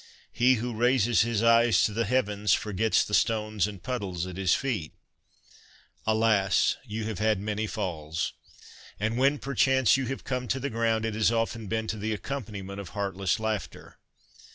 [0.43, 4.55] 'He who raises his eyes to the heavens forgets the stones and puddles at his
[4.55, 4.95] feet.'
[6.07, 6.75] Alas!
[6.83, 8.33] you have had many falls.
[8.99, 12.13] And when perchance you have come to the ground, it has often been to the
[12.13, 13.99] accompaniment of heartless laughter.